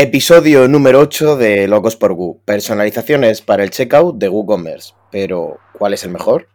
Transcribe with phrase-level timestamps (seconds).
[0.00, 2.40] Episodio número 8 de Locos por Gu.
[2.44, 4.94] Personalizaciones para el checkout de WooCommerce.
[5.10, 6.46] Pero, ¿cuál es el mejor?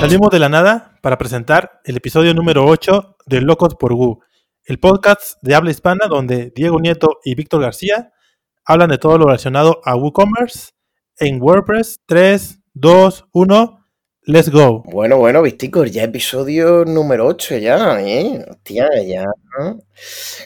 [0.00, 4.18] Salimos de la nada para presentar el episodio número 8 de Locos por Gu,
[4.64, 8.10] el podcast de habla hispana donde Diego Nieto y Víctor García
[8.64, 10.70] hablan de todo lo relacionado a WooCommerce
[11.20, 13.86] en WordPress 3, 2, 1.
[14.22, 14.82] Let's go.
[14.84, 18.44] Bueno, bueno, Visticos, ya episodio número 8 ya, ¿eh?
[18.48, 19.24] Hostia, ya.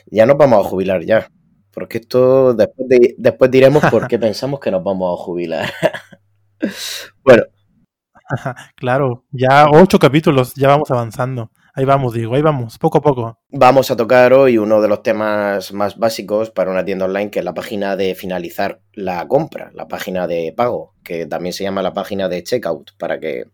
[0.07, 1.29] Ya nos vamos a jubilar ya.
[1.73, 5.73] Porque esto después, después diremos por qué pensamos que nos vamos a jubilar.
[7.25, 7.43] bueno.
[8.77, 11.51] claro, ya ocho capítulos, ya vamos avanzando.
[11.75, 13.39] Ahí vamos, digo, ahí vamos, poco a poco.
[13.49, 17.39] Vamos a tocar hoy uno de los temas más básicos para una tienda online, que
[17.39, 21.81] es la página de finalizar la compra, la página de pago, que también se llama
[21.81, 23.47] la página de checkout, para que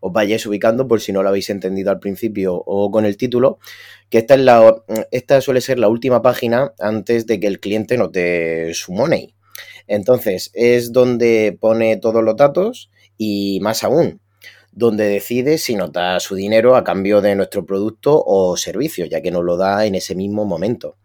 [0.00, 3.60] os vayáis ubicando por si no lo habéis entendido al principio o con el título,
[4.10, 4.74] que esta, es la,
[5.12, 9.36] esta suele ser la última página antes de que el cliente note su money.
[9.86, 14.20] Entonces, es donde pone todos los datos y más aún,
[14.72, 19.20] donde decide si nos da su dinero a cambio de nuestro producto o servicio, ya
[19.20, 20.96] que nos lo da en ese mismo momento.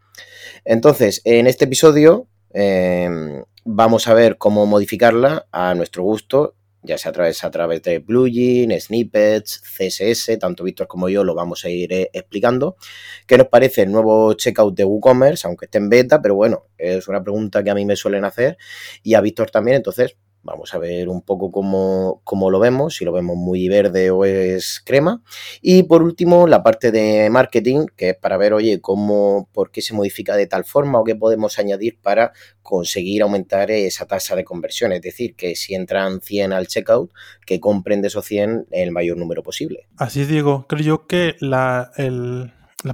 [0.64, 7.10] Entonces, en este episodio em, vamos a ver cómo modificarla a nuestro gusto, ya sea
[7.10, 11.70] a través, a través de plugins, snippets, CSS, tanto Víctor como yo lo vamos a
[11.70, 12.78] ir eh, explicando.
[13.26, 16.22] ¿Qué nos parece el nuevo checkout de WooCommerce, aunque esté en beta?
[16.22, 18.58] Pero bueno, es una pregunta que a mí me suelen hacer
[19.04, 20.16] y a Víctor también, entonces
[20.48, 24.82] Vamos a ver un poco cómo, lo vemos, si lo vemos muy verde o es
[24.86, 25.22] crema.
[25.62, 29.82] Y por último, la parte de marketing, que es para ver, oye, cómo, por qué
[29.82, 32.32] se modifica de tal forma o qué podemos añadir para
[32.62, 34.94] conseguir aumentar esa tasa de conversión.
[34.94, 37.12] Es decir, que si entran 100 al checkout,
[37.46, 39.90] que compren de esos 100 el mayor número posible.
[39.98, 40.66] Así es, Diego.
[40.70, 41.92] Creo yo que la,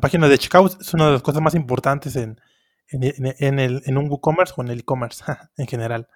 [0.01, 2.39] página de checkout es una de las cosas más importantes en,
[2.89, 5.23] en, el, en un WooCommerce o en el e-commerce
[5.57, 6.07] en general.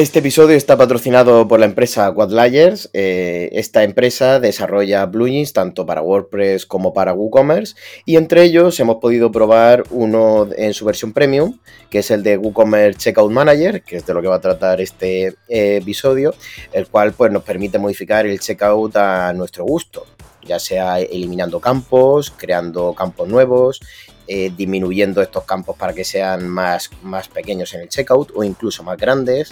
[0.00, 2.88] Este episodio está patrocinado por la empresa Quadlayers.
[2.94, 7.74] Eh, esta empresa desarrolla plugins tanto para WordPress como para WooCommerce
[8.06, 11.58] y entre ellos hemos podido probar uno en su versión premium,
[11.90, 14.80] que es el de WooCommerce Checkout Manager, que es de lo que va a tratar
[14.80, 16.34] este eh, episodio,
[16.72, 20.06] el cual pues, nos permite modificar el checkout a nuestro gusto
[20.42, 23.80] ya sea eliminando campos, creando campos nuevos,
[24.32, 28.84] eh, disminuyendo estos campos para que sean más, más pequeños en el checkout o incluso
[28.84, 29.50] más grandes.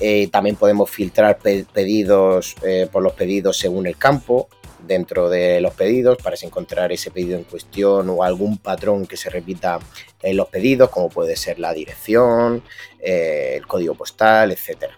[0.00, 4.48] Eh, también podemos filtrar pedidos eh, por los pedidos según el campo
[4.84, 9.30] dentro de los pedidos para encontrar ese pedido en cuestión o algún patrón que se
[9.30, 9.78] repita
[10.20, 12.64] en los pedidos, como puede ser la dirección,
[12.98, 14.96] el código postal, etcétera.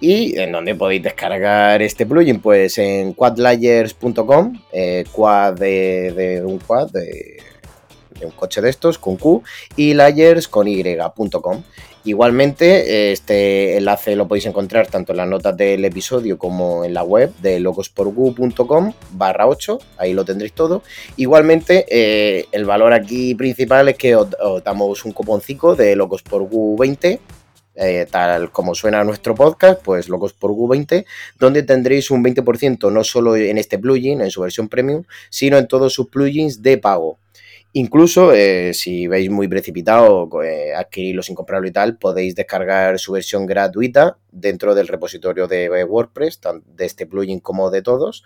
[0.00, 2.40] ¿Y en dónde podéis descargar este plugin?
[2.40, 4.58] Pues en quadlayers.com,
[5.12, 7.36] quad de, un quad, de,
[8.22, 9.42] un coche de estos con Q
[9.76, 11.62] y layers con y.com.
[12.06, 17.02] Igualmente, este enlace lo podéis encontrar tanto en las notas del episodio como en la
[17.02, 20.82] web de logosporgu.com barra 8, ahí lo tendréis todo.
[21.16, 24.28] Igualmente, eh, el valor aquí principal es que os,
[24.62, 27.20] damos un cuponcito de logosporgu 20
[27.76, 31.04] eh, tal como suena nuestro podcast, pues Locos por Gu20,
[31.38, 35.66] donde tendréis un 20% no solo en este plugin, en su versión premium, sino en
[35.66, 37.18] todos sus plugins de pago.
[37.76, 43.10] Incluso eh, si veis muy precipitado eh, adquirirlo sin comprarlo y tal, podéis descargar su
[43.10, 48.22] versión gratuita dentro del repositorio de WordPress, de este plugin como de todos.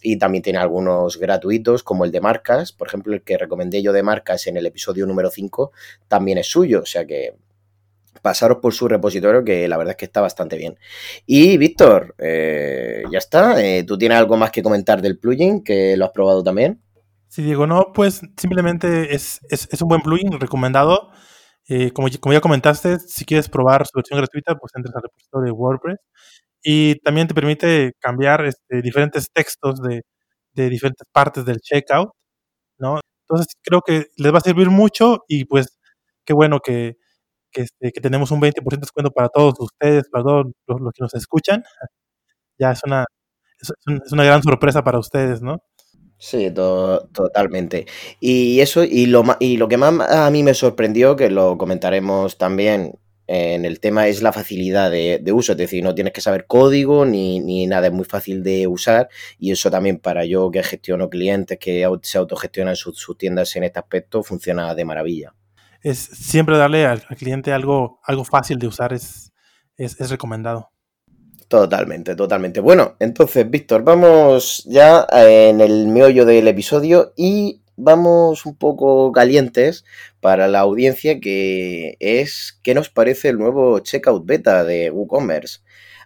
[0.00, 2.72] Y también tiene algunos gratuitos, como el de marcas.
[2.72, 5.72] Por ejemplo, el que recomendé yo de marcas en el episodio número 5
[6.08, 6.80] también es suyo.
[6.80, 7.34] O sea que
[8.22, 10.78] pasaros por su repositorio, que la verdad es que está bastante bien.
[11.26, 13.56] Y Víctor, eh, ya está.
[13.86, 16.80] ¿Tú tienes algo más que comentar del plugin, que lo has probado también?
[17.36, 19.40] Si digo no, pues simplemente es,
[19.82, 21.10] un buen plugin recomendado.
[21.68, 25.44] Eh, como, como, ya comentaste, si quieres probar su versión gratuita, pues entras al repositorio
[25.44, 25.98] de WordPress.
[26.62, 30.02] Y también te permite cambiar este, diferentes textos de,
[30.54, 32.10] diferentes partes del checkout,
[32.78, 33.00] ¿no?
[33.28, 35.78] Entonces creo que les va a servir mucho y pues
[36.24, 36.96] qué bueno que,
[37.52, 41.14] que, este, tenemos un 20% de descuento para todos ustedes, para todos los, que nos
[41.14, 41.64] escuchan.
[42.58, 43.06] Ya es una,
[43.60, 45.60] es una gran sorpresa para ustedes, ¿no?
[46.18, 47.86] Sí, totalmente.
[48.20, 52.38] Y eso, y lo, y lo que más a mí me sorprendió, que lo comentaremos
[52.38, 55.52] también en el tema, es la facilidad de, uso.
[55.52, 59.08] Es decir, no tienes que saber código ni, ni, nada, es muy fácil de usar.
[59.38, 63.64] Y eso también para yo que gestiono clientes, que se autogestionan sus, sus tiendas en
[63.64, 65.34] este aspecto, funciona de maravilla.
[65.82, 69.32] es siempre darle al, cliente algo, algo fácil de usar es,
[69.76, 70.70] es, recomendado.
[71.48, 72.60] Totalmente, totalmente.
[72.60, 79.84] Bueno, entonces, Víctor, vamos ya en el meollo del episodio y vamos un poco calientes
[80.20, 85.60] para la audiencia que es qué nos parece el nuevo checkout beta de WooCommerce.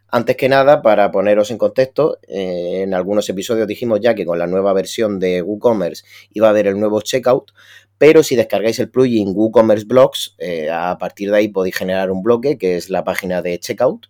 [0.08, 4.38] Antes que nada, para poneros en contexto, eh, en algunos episodios dijimos ya que con
[4.38, 7.52] la nueva versión de WooCommerce iba a haber el nuevo checkout,
[7.96, 12.22] pero si descargáis el plugin WooCommerce Blocks, eh, a partir de ahí podéis generar un
[12.22, 14.08] bloque que es la página de checkout,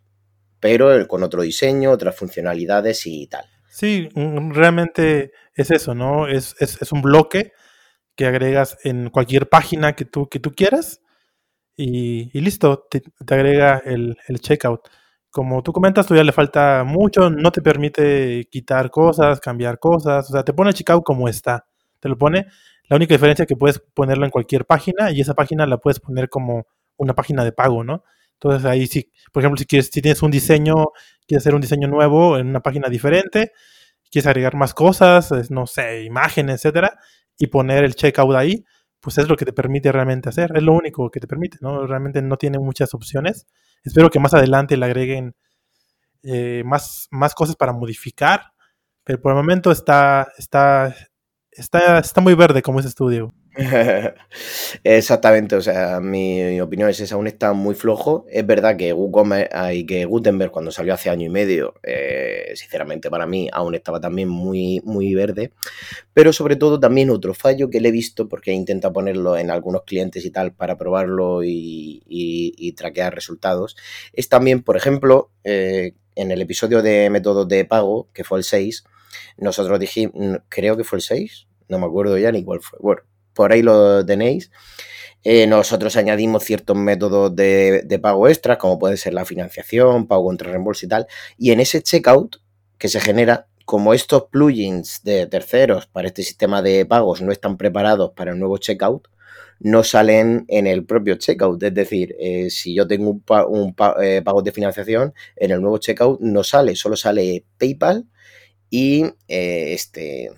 [0.61, 3.45] pero con otro diseño, otras funcionalidades y tal.
[3.69, 6.29] Sí, realmente es eso, ¿no?
[6.29, 6.55] Es,
[6.93, 7.53] un bloque
[8.15, 11.01] que agregas en cualquier página que tú, que tú quieras
[11.77, 14.89] y, listo, te, agrega el, el checkout
[15.31, 20.33] como tú comentas, todavía le falta mucho, no te permite quitar cosas, cambiar cosas, o
[20.33, 21.67] sea, te pone el checkout como está,
[22.01, 22.47] te lo pone.
[22.89, 26.01] La única diferencia es que puedes ponerlo en cualquier página y esa página la puedes
[26.01, 26.67] poner como
[26.97, 28.03] una página de pago, ¿no?
[28.43, 30.75] Entonces ahí sí, por ejemplo, si quieres, si tienes un diseño,
[31.27, 33.53] quieres hacer un diseño nuevo en una página diferente,
[34.11, 36.99] quieres agregar más cosas, no sé, imágenes, etcétera,
[37.39, 38.65] y poner el checkout ahí,
[38.99, 41.87] pues es lo que te permite realmente hacer, es lo único que te permite, ¿no?
[41.87, 43.47] Realmente no tiene muchas opciones.
[43.85, 45.35] Espero que más adelante le agreguen
[46.23, 48.53] eh, más, más cosas para modificar,
[49.05, 50.95] pero por el momento está, está,
[51.51, 53.33] está, está muy verde como ese estudio.
[54.85, 58.25] Exactamente, o sea, mi, opinión es esa, aún está muy flojo.
[58.31, 63.27] Es verdad que WooCommerce que Gutenberg cuando salió hace año y medio, eh, sinceramente para
[63.27, 65.53] mí aún estaba también muy, muy verde.
[66.15, 69.83] Pero sobre todo también otro fallo que le he visto, porque intenta ponerlo en algunos
[69.83, 73.77] clientes y tal para probarlo y, traquear resultados,
[74.13, 78.45] es también, por ejemplo, eh, en el episodio de métodos de pago, que fue el
[78.45, 78.85] 6,
[79.37, 80.15] nosotros dijimos,
[80.49, 82.79] creo que fue el 6, no me acuerdo ya ni cuál fue.
[82.81, 83.03] Bueno,
[83.35, 84.51] por ahí lo tenéis.
[85.23, 90.51] Eh, nosotros añadimos ciertos métodos de, pago extras, como puede ser la financiación, pago contra
[90.51, 91.07] reembolso y tal.
[91.37, 92.37] Y en ese checkout
[92.79, 97.57] que se genera, como estos plugins de terceros para este sistema de pagos no están
[97.59, 99.09] preparados para el nuevo checkout,
[99.61, 101.63] no salen en el propio checkout.
[101.63, 106.21] Es decir, eh, si yo tengo un, eh, pago de financiación, en el nuevo checkout
[106.21, 108.07] no sale, solo sale PayPal
[108.71, 110.31] y este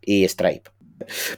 [0.00, 0.73] y Stripe.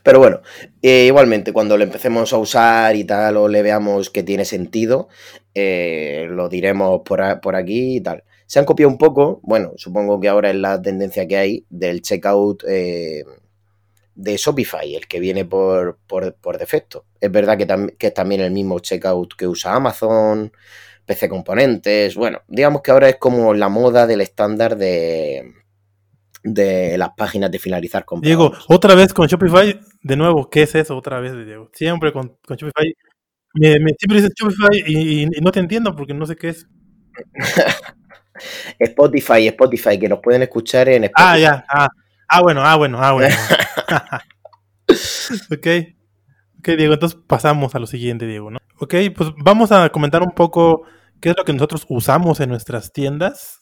[0.03, 0.41] Pero bueno,
[0.83, 5.09] eh, igualmente, cuando lo empecemos a usar y tal, o le veamos que tiene sentido,
[5.55, 8.25] eh, lo diremos por, por, aquí y tal.
[8.47, 12.03] Se han copiado un poco, bueno, supongo que ahora es la tendencia que hay del
[12.03, 13.25] checkout eh,
[14.15, 17.05] de Shopify, el que viene por, por, defecto.
[17.21, 17.67] Es verdad que,
[17.99, 20.53] que es también el mismo checkout que usa Amazon,
[21.07, 25.55] PC Componentes, bueno, digamos que ahora es como la moda del estándar de
[26.47, 30.75] de las páginas de finalizar con Diego, otra vez con Shopify, de nuevo, ¿qué es
[30.77, 31.71] eso otra vez, Diego?
[31.73, 32.95] Siempre con, Shopify.
[33.55, 36.69] Me, siempre dices Shopify y, no te entiendo porque no sé qué es.
[38.79, 41.29] Spotify, Spotify, que nos pueden escuchar en Spotify.
[41.29, 41.89] Ah, ya, ah,
[42.29, 43.35] ah bueno, ah, bueno, ah, bueno.
[45.51, 45.67] ok.
[46.59, 48.59] Ok, Diego, entonces pasamos a lo siguiente, Diego, ¿no?
[48.79, 50.83] Ok, pues vamos a comentar un poco
[51.21, 53.59] qué es lo que nosotros usamos en nuestras tiendas,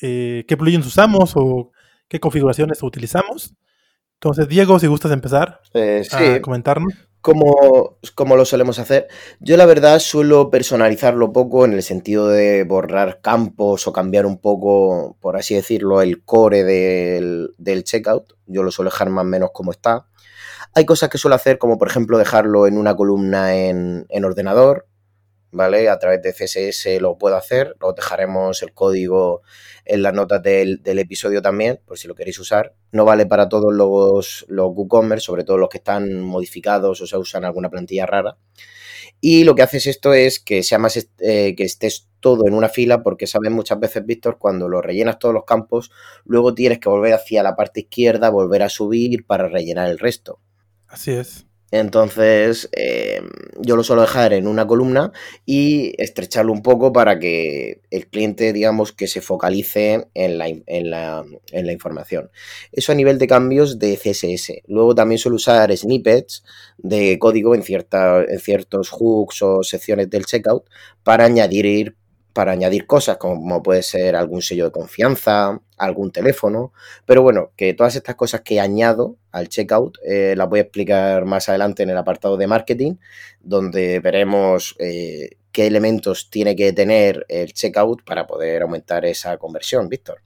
[0.00, 1.72] eh, qué plugins usamos o
[2.10, 3.54] qué configuraciones utilizamos.
[4.14, 6.92] Entonces, Diego, si gustas empezar eh, a comentarnos.
[7.22, 9.06] Como, como, lo solemos hacer.
[9.40, 14.38] Yo la verdad suelo personalizarlo poco en el sentido de borrar campos o cambiar un
[14.38, 18.34] poco, por así decirlo, el core del, del checkout.
[18.46, 20.06] Yo lo suelo dejar más o menos como está.
[20.74, 24.86] Hay cosas que suelo hacer, como por ejemplo dejarlo en una columna en, en ordenador,
[25.52, 25.88] ¿vale?
[25.88, 29.42] A través de CSS lo puedo hacer, lo dejaremos el código
[29.84, 32.74] en las notas del, episodio también, por si lo queréis usar.
[32.92, 37.16] No vale para todos los, los WooCommerce, sobre todo los que están modificados o se
[37.16, 38.36] usan alguna plantilla rara.
[39.20, 42.68] Y lo que haces esto es que sea más eh, que estés todo en una
[42.68, 45.90] fila, porque sabes muchas veces, Víctor, cuando lo rellenas todos los campos,
[46.24, 50.40] luego tienes que volver hacia la parte izquierda, volver a subir para rellenar el resto.
[50.86, 51.46] Así es.
[51.70, 53.20] Entonces, eh,
[53.60, 55.12] yo lo suelo dejar en una columna
[55.46, 60.90] y estrecharlo un poco para que el cliente, digamos, que se focalice en la, en
[60.90, 62.30] la, en la información.
[62.72, 64.62] Eso a nivel de cambios de CSS.
[64.66, 66.44] Luego también suelo usar snippets
[66.78, 70.64] de código en, cierta, en ciertos hooks o secciones del checkout
[71.04, 71.96] para añadir
[72.32, 76.72] para añadir cosas como puede ser algún sello de confianza, algún teléfono,
[77.06, 81.24] pero bueno, que todas estas cosas que añado al checkout eh, las voy a explicar
[81.24, 82.96] más adelante en el apartado de marketing,
[83.40, 89.88] donde veremos eh, qué elementos tiene que tener el checkout para poder aumentar esa conversión,
[89.88, 90.22] Víctor.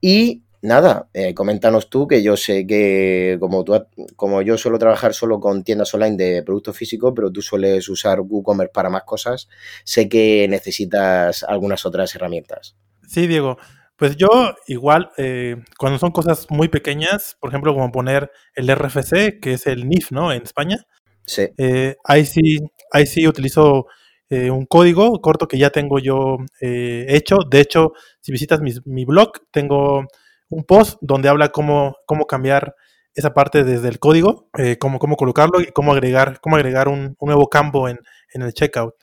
[0.00, 3.74] Y nada, eh, coméntanos tú, que yo sé que como, tú,
[4.16, 8.20] como yo suelo trabajar solo con tiendas online de productos físicos, pero tú sueles usar
[8.20, 9.48] WooCommerce para más cosas,
[9.84, 12.76] sé que necesitas algunas otras herramientas.
[13.06, 13.58] Sí, Diego.
[13.98, 14.28] Pues yo
[14.68, 19.66] igual, eh, cuando son cosas muy pequeñas, por ejemplo, como poner el RFC, que es
[19.66, 20.32] el NIF, ¿no?
[20.32, 20.86] En España.
[21.26, 21.48] Sí.
[21.58, 22.58] Eh, ahí sí,
[22.92, 23.86] ahí sí utilizo
[24.30, 27.38] eh, un código corto que ya tengo yo hecho.
[27.50, 30.06] De hecho, si visitas mi, blog, tengo
[30.48, 32.74] un post donde habla cómo, cómo cambiar
[33.14, 37.48] esa parte desde el código, cómo, cómo colocarlo y cómo agregar, cómo agregar un, nuevo
[37.48, 37.98] campo en,
[38.32, 38.94] en el checkout.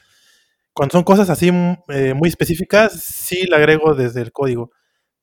[0.73, 4.71] Cuando son cosas así muy específicas, sí la agrego desde el código.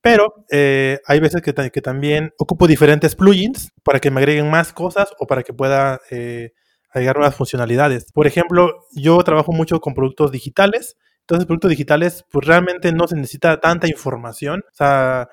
[0.02, 5.10] Pero eh, hay veces que, también ocupo diferentes plugins para que me agreguen más cosas
[5.20, 6.50] o para que pueda eh,
[6.90, 8.10] agregar nuevas funcionalidades.
[8.12, 10.96] Por ejemplo, yo trabajo mucho con productos digitales.
[11.20, 14.64] Entonces, productos digitales, pues realmente no se necesita tanta información.
[14.72, 15.28] O sea,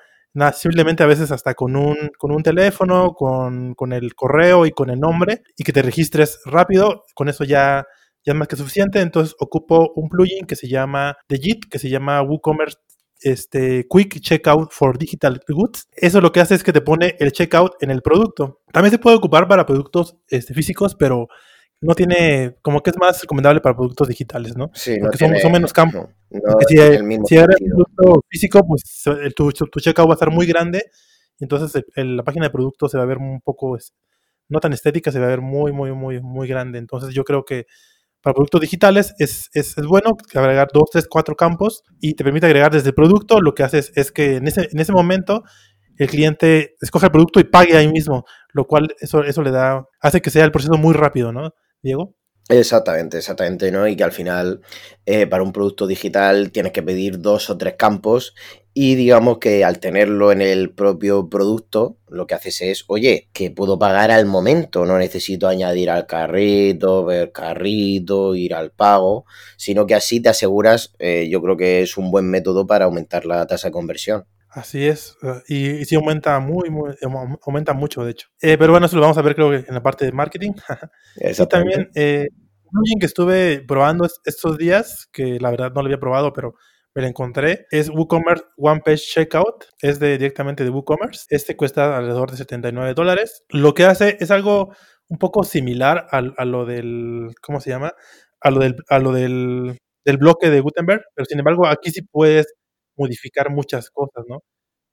[0.52, 4.90] simplemente a veces hasta con un, con un teléfono, con, con, el correo y con
[4.90, 7.84] el nombre, y que te registres rápido, con eso ya,
[8.24, 9.00] ya es más que suficiente.
[9.00, 12.78] Entonces, ocupo un plugin que se llama The JIT, que se llama WooCommerce
[13.20, 15.88] este, Quick Checkout for Digital Goods.
[15.92, 18.60] Eso lo que hace es que te pone el checkout en el producto.
[18.72, 21.28] También se puede ocupar para productos este, físicos, pero
[21.80, 24.70] no tiene, como que es más recomendable para productos digitales, ¿no?
[24.74, 26.08] Sí, Porque son, son, menos campos.
[26.68, 29.02] si, si eres un producto físico, pues
[29.34, 30.90] tu, tu, checkout va a estar muy grande,
[31.38, 33.78] entonces la página de producto se va a ver un poco,
[34.48, 36.78] no tan estética, se va a ver muy, muy, muy, muy grande.
[36.78, 37.66] Entonces yo creo que
[38.20, 42.44] para productos digitales es, es, es, bueno agregar dos, tres, cuatro campos y te permite
[42.44, 43.40] agregar desde el producto.
[43.40, 45.44] Lo que haces es que en ese, en ese momento
[45.96, 49.86] el cliente escoge el producto y pague ahí mismo, lo cual eso, eso le da,
[50.00, 52.14] hace que sea el proceso muy rápido, ¿no, Diego?
[52.48, 53.86] Exactamente, exactamente, ¿no?
[53.86, 54.60] Y que al final
[55.06, 58.34] eh, para un producto digital tienes que pedir dos o tres campos
[58.74, 63.52] y digamos que al tenerlo en el propio producto, lo que haces es, oye, que
[63.52, 69.86] puedo pagar al momento, no necesito añadir al carrito, ver carrito, ir al pago, sino
[69.86, 73.46] que así te aseguras, eh, yo creo que es un buen método para aumentar la
[73.46, 74.24] tasa de conversión.
[74.52, 76.92] Así es, eh, y, sí aumenta muy, muy,
[77.46, 78.28] aumenta mucho de hecho.
[78.42, 80.52] Eh, pero bueno, eso lo vamos a ver creo que en la parte de marketing.
[81.16, 82.28] y también, eh,
[82.72, 86.54] un que estuve probando estos días, que la verdad no lo había probado, pero
[86.94, 87.66] me lo encontré.
[87.70, 89.66] Es WooCommerce One Page Checkout.
[89.80, 91.26] Es de, directamente de WooCommerce.
[91.28, 93.44] Este cuesta alrededor de 79 dólares.
[93.50, 94.74] Lo que hace es algo
[95.08, 97.32] un poco similar a, lo del.
[97.40, 97.92] ¿Cómo se llama?
[98.40, 101.02] A lo del, a lo del, del bloque de Gutenberg.
[101.14, 102.54] Pero sin embargo, aquí sí puedes
[103.00, 104.42] modificar muchas cosas, ¿no?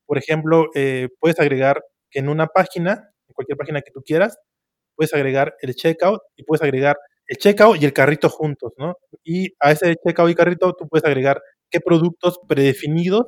[0.05, 4.37] Por ejemplo, eh, puedes agregar que en una página, en cualquier página que tú quieras,
[4.95, 6.97] puedes agregar el checkout y puedes agregar
[7.27, 8.95] el checkout y el carrito juntos, ¿no?
[9.23, 13.25] Y a ese checkout y carrito tú puedes agregar qué productos predefinidos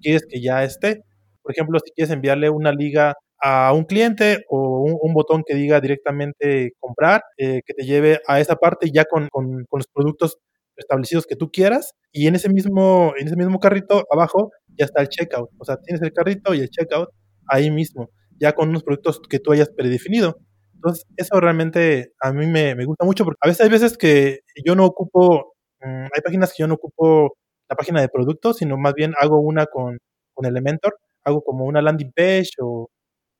[0.00, 1.04] quieres que ya esté.
[1.42, 5.80] Por ejemplo, si quieres enviarle una liga a un cliente o un, botón que diga
[5.80, 10.38] directamente comprar, eh, que te lleve a esa parte ya con, con, los productos
[10.82, 15.02] establecidos que tú quieras y en ese mismo en ese mismo carrito abajo ya está
[15.02, 17.08] el checkout, o sea, tienes el carrito y el checkout
[17.48, 20.36] ahí mismo, ya con unos productos que tú hayas predefinido.
[20.74, 24.40] Entonces, eso realmente a mí me, me gusta mucho porque a veces hay veces que
[24.64, 27.34] yo no ocupo, mm, hay páginas que yo no ocupo
[27.68, 29.98] la página de productos, sino más bien hago una con,
[30.34, 32.88] con Elementor, hago como una landing page o,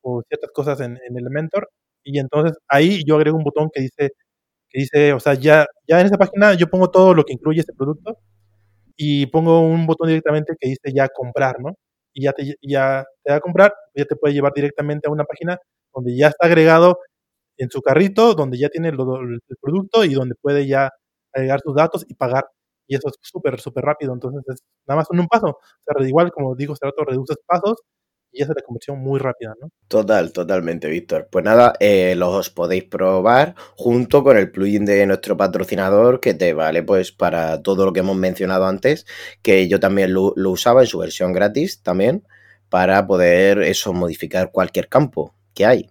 [0.01, 1.69] o ciertas cosas en, en, Elementor,
[2.03, 4.11] y entonces ahí yo agrego un botón que dice,
[4.73, 7.61] que dice, o sea, ya, ya en esa página yo pongo todo lo que incluye
[7.61, 8.19] este producto
[8.97, 11.73] y pongo un botón directamente que dice ya comprar, ¿no?
[12.13, 15.59] Y ya te, ya te da comprar, ya te puede llevar directamente a una página
[15.93, 16.99] donde ya está agregado
[17.57, 20.91] en su carrito, donde ya tiene el, el producto y donde puede ya
[21.33, 22.45] agregar sus datos y pagar
[22.87, 24.13] y eso es súper, súper rápido.
[24.13, 25.47] Entonces, es nada más en un paso.
[25.49, 27.77] O sea, igual, como digo, se rato reduces pasos
[28.33, 29.69] y hace la conversión muy rápida, ¿no?
[29.87, 31.27] Total, totalmente, Víctor.
[31.31, 36.53] Pues nada, eh, los podéis probar junto con el plugin de nuestro patrocinador que te
[36.53, 39.05] vale pues para todo lo que hemos mencionado antes,
[39.41, 42.23] que yo también lo, lo usaba en su versión gratis también,
[42.69, 45.89] para poder eso, modificar cualquier campo que hay.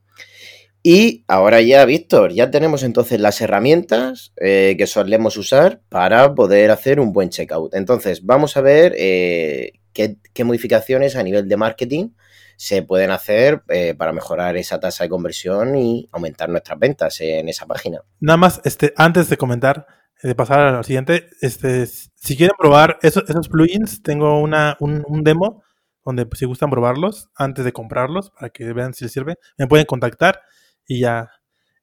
[0.85, 6.73] Y ahora ya, Víctor, ya tenemos entonces las herramientas eh, que solemos usar para poder
[6.73, 7.75] hacer un buen checkout.
[7.75, 12.09] Entonces, vamos a ver eh, qué, modificaciones a nivel de marketing
[12.57, 17.49] se pueden hacer eh, para mejorar esa tasa de conversión y aumentar nuestras ventas en
[17.49, 18.03] esa página.
[18.21, 19.87] Nada más, este, antes de comentar,
[20.23, 25.05] de pasar a lo siguiente, este, si quieren probar esos, esos plugins, tengo una, un,
[25.07, 25.63] un demo
[26.05, 29.67] donde pues, si gustan probarlos antes de comprarlos para que vean si les sirve, me
[29.67, 30.41] pueden contactar
[30.87, 31.31] y ya,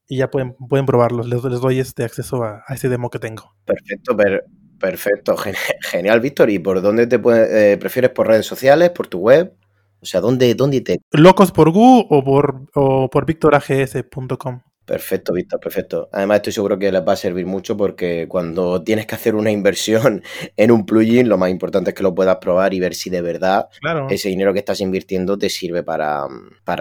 [0.08, 1.28] y ya pueden, pueden probarlos.
[1.28, 3.56] Les, les doy este acceso a, a, ese demo que tengo.
[3.66, 4.46] Perfecto, per,
[4.80, 5.36] perfecto.
[5.82, 6.50] Genial, Víctor.
[6.50, 8.12] ¿Y por dónde te puede, eh, prefieres?
[8.12, 8.90] ¿Por redes sociales?
[8.92, 9.54] ¿Por tu web?
[10.02, 11.00] O sea, ¿dónde, dónde te...?
[11.12, 14.62] Locos por Gu o por, o por victorags.com.
[14.90, 16.10] Perfecto, Víctor, perfecto.
[16.12, 19.52] Además, estoy seguro que les va a servir mucho porque cuando tienes que hacer una
[19.52, 20.24] inversión
[20.58, 23.22] en un plugin, lo más importante es que lo puedas probar y ver si de
[23.22, 23.68] verdad
[24.10, 26.28] ese dinero que estás invirtiendo te sirve para,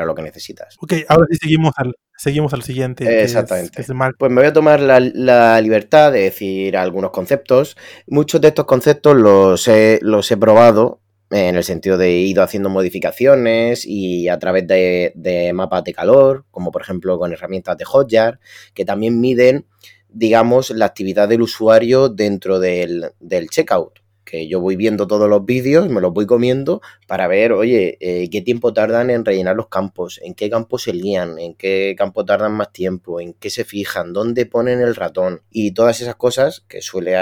[0.07, 0.77] lo que necesitas.
[0.81, 3.23] Ok, ahora sí seguimos al, seguimos al siguiente.
[3.23, 3.85] Exactamente.
[4.19, 7.77] pues me voy a tomar la, la, libertad de decir algunos conceptos.
[8.07, 12.70] Muchos de estos conceptos los he, los he probado en el sentido de ido haciendo
[12.70, 18.40] modificaciones y a través de, mapas de calor, como por ejemplo con herramientas de Hotjar,
[18.75, 19.66] que también miden,
[20.08, 23.12] digamos, la actividad del usuario dentro del,
[23.50, 24.00] checkout.
[24.25, 28.28] Que yo voy viendo todos los vídeos, me los voy comiendo para ver, oye, eh,
[28.28, 32.26] qué tiempo tardan en rellenar los campos, en qué campos se lían, en qué campo
[32.26, 36.62] tardan más tiempo, en qué se fijan, dónde ponen el ratón y todas esas cosas
[36.68, 37.16] que suele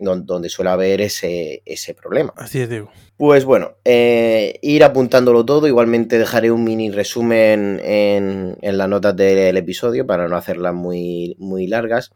[0.00, 2.32] donde suele haber ese, ese problema.
[2.36, 2.90] Así es, Diego.
[3.16, 5.68] Pues bueno, eh, ir apuntándolo todo.
[5.68, 11.36] Igualmente dejaré un mini resumen en, en las notas del episodio para no hacerlas muy,
[11.38, 12.12] muy largas.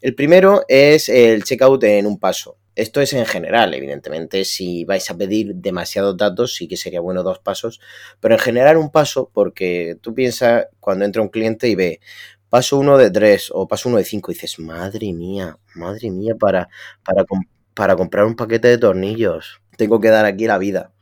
[0.00, 2.56] El primero es el checkout en un paso.
[2.76, 7.22] Esto es en general, evidentemente, si vais a pedir demasiados datos, sí que sería bueno
[7.22, 7.80] dos pasos,
[8.20, 12.00] pero en general un paso, porque tú piensas cuando entra un cliente y ve,
[12.48, 16.34] paso uno de tres o paso uno de cinco, y dices, madre mía, madre mía,
[16.38, 16.68] para,
[17.04, 17.24] para,
[17.74, 20.92] para comprar un paquete de tornillos, tengo que dar aquí la vida.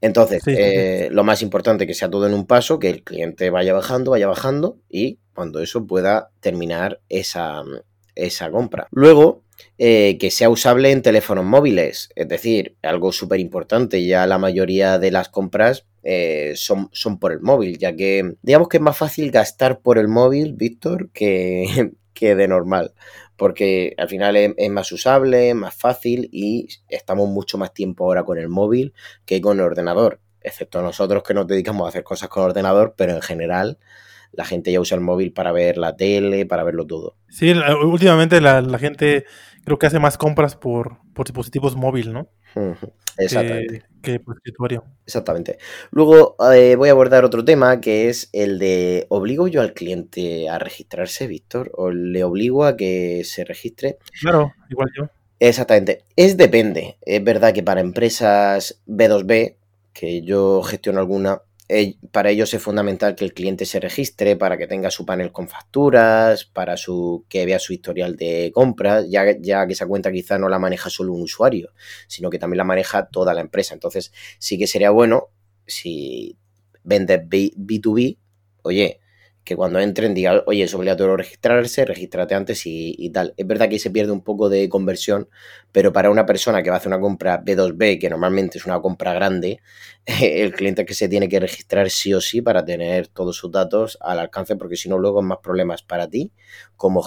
[0.00, 3.72] Entonces, eh, lo más importante que sea todo en un paso, que el cliente vaya
[3.72, 7.62] bajando, vaya bajando y cuando eso pueda terminar esa,
[8.14, 8.88] esa compra.
[8.90, 9.42] Luego,
[9.78, 14.98] eh, que sea usable en teléfonos móviles, es decir, algo súper importante, ya la mayoría
[14.98, 18.96] de las compras eh, son, son por el móvil, ya que digamos que es más
[18.96, 22.92] fácil gastar por el móvil, Víctor, que, que de normal,
[23.36, 28.38] porque al final es, más usable, más fácil y estamos mucho más tiempo ahora con
[28.38, 28.92] el móvil
[29.24, 32.94] que con el ordenador, excepto nosotros que nos dedicamos a hacer cosas con el ordenador,
[32.98, 33.78] pero en general
[34.32, 37.16] la gente ya usa el móvil para ver la tele, para verlo todo.
[37.30, 39.24] Sí, últimamente la, gente
[39.64, 42.28] creo que hace más compras por, por dispositivos móviles, ¿no?
[43.16, 43.82] Exactamente.
[44.02, 44.20] Que.
[45.06, 45.58] Exactamente.
[45.90, 50.48] Luego eh, voy a abordar otro tema que es el de ¿obligo yo al cliente
[50.48, 51.70] a registrarse, Víctor?
[51.74, 53.98] ¿O le obligo a que se registre?
[54.20, 55.08] Claro, igual yo.
[55.38, 56.02] Exactamente.
[56.16, 56.98] Es depende.
[57.02, 59.56] Es verdad que para empresas B2B,
[59.92, 61.40] que yo gestiono alguna,
[62.10, 65.48] para ellos es fundamental que el cliente se registre, para que tenga su panel con
[65.48, 70.38] facturas, para su, que vea su historial de compras, ya, ya que esa cuenta quizá
[70.38, 71.72] no la maneja solo un usuario,
[72.08, 73.74] sino que también la maneja toda la empresa.
[73.74, 75.28] Entonces, sí que sería bueno
[75.66, 76.36] si
[76.82, 78.18] vendes B2B,
[78.62, 79.00] oye,
[79.44, 83.34] que cuando entren digan, oye, es obligatorio registrarse, regístrate antes y, tal.
[83.36, 85.28] Es verdad que se pierde un poco de conversión,
[85.70, 88.80] pero para una persona que va a hacer una compra B2B, que normalmente es una
[88.80, 89.60] compra grande,
[90.06, 93.98] el cliente que se tiene que registrar sí o sí para tener todos sus datos
[94.00, 96.32] al alcance, porque si no, luego es más problemas para ti
[96.76, 97.04] como,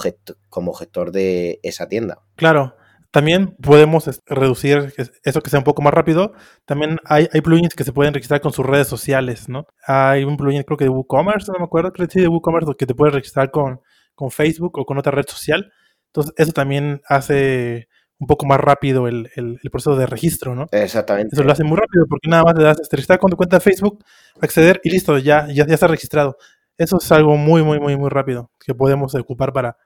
[0.48, 2.22] como gestor de esa tienda.
[2.36, 2.76] Claro.
[3.10, 4.92] También podemos reducir
[5.24, 6.32] eso que sea un poco más rápido.
[6.66, 9.66] También hay, hay plugins que se pueden registrar con sus redes sociales, ¿no?
[9.86, 12.74] Hay un plugin, creo que de WooCommerce, no me acuerdo, creo que sí, de WooCommerce,
[12.78, 13.80] que te puedes registrar con,
[14.14, 15.72] con Facebook o con otra red social.
[16.08, 20.66] Entonces, eso también hace un poco más rápido el, el, proceso de registro, ¿no?
[20.72, 21.34] Exactamente.
[21.34, 23.60] Eso lo hace muy rápido porque nada más le das registrar con tu cuenta de
[23.60, 24.04] Facebook,
[24.40, 26.36] acceder y listo, ya, ya, ya está registrado.
[26.76, 29.76] Eso es algo muy, muy, muy, muy rápido que podemos ocupar para,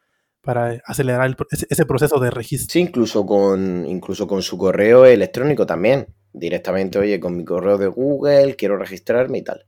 [0.43, 2.73] para acelerar ese, proceso de registro.
[2.73, 6.09] Sí, incluso con, incluso con su correo electrónico también.
[6.33, 9.67] Directamente, oye, con mi correo de Google, quiero registrarme y tal.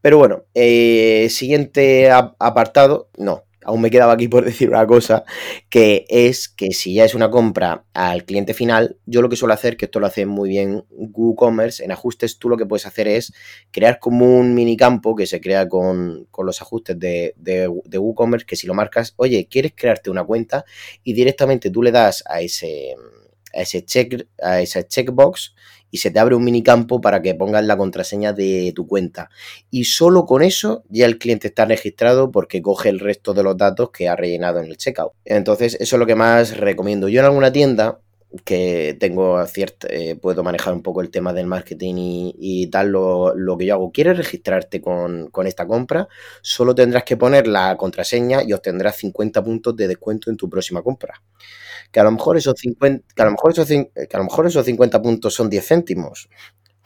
[0.00, 5.24] Pero bueno, eh, siguiente apartado, no, aún me quedaba aquí por decir una cosa,
[5.68, 9.52] que es que si ya es una compra al cliente final, yo lo que suelo
[9.52, 13.06] hacer, que esto lo hace muy bien WooCommerce, en ajustes tú lo que puedes hacer
[13.08, 13.34] es
[13.70, 18.56] crear como un minicampo que se crea con, los ajustes de, de, de, WooCommerce, que
[18.56, 20.64] si lo marcas, oye, quieres crearte una cuenta
[21.04, 22.94] y directamente tú le das a ese,
[23.52, 25.54] a ese, check, a esa checkbox
[25.90, 29.30] y se te abre un minicampo para que pongas la contraseña de tu cuenta.
[29.70, 33.56] Y solo con eso ya el cliente está registrado porque coge el resto de los
[33.56, 35.12] datos que ha rellenado en el checkout.
[35.24, 37.08] Entonces, eso es lo que más recomiendo.
[37.08, 38.00] Yo en alguna tienda
[38.44, 41.94] que tengo cierto, eh, puedo manejar un poco el tema del marketing
[42.38, 43.90] y, tal, lo, que yo hago.
[43.90, 46.08] ¿Quieres registrarte con, con, esta compra?
[46.42, 50.82] Solo tendrás que poner la contraseña y obtendrás 50 puntos de descuento en tu próxima
[50.82, 51.22] compra
[51.90, 54.46] que a lo mejor esos 50, que a lo mejor esos, que a lo mejor
[54.46, 56.28] esos 50 puntos son 10 céntimos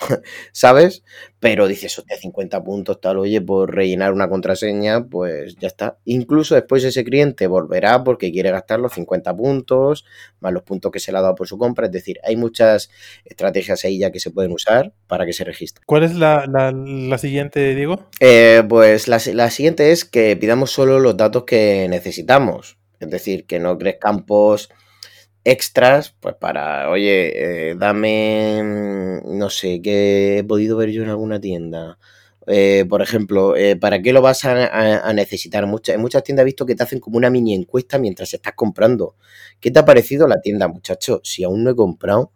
[0.53, 1.03] ¿sabes?
[1.41, 5.99] Pero dices, hostia, 50 puntos, tal, oye, por rellenar una contraseña, pues ya está.
[6.05, 10.05] Incluso después ese cliente volverá porque quiere gastar los 50 puntos,
[10.41, 11.87] más los puntos que se le ha dado por su compra.
[11.87, 12.91] Es decir, hay muchas
[13.25, 15.83] estrategias ahí ya que se pueden usar para que se registre.
[15.87, 18.09] ¿Cuál es la, la, la siguiente, Diego?
[18.21, 22.79] Eh, pues la, la siguiente es que pidamos solo los datos que necesitamos.
[23.01, 24.71] Es decir, que no crees campos
[25.45, 31.09] extras, pues para, oye, eh, dame, mm, no sé, qué he podido ver yo en
[31.09, 31.99] alguna tienda.
[32.47, 35.67] Eh, por ejemplo, eh, ¿para qué lo vas a, necesitar?
[35.67, 38.55] Muchas, en muchas tiendas he visto que te hacen como una mini encuesta mientras estás
[38.55, 39.17] comprando.
[39.61, 41.21] ¿Qué te ha parecido la tienda, muchacho?
[41.25, 42.33] Si aún no he comprado,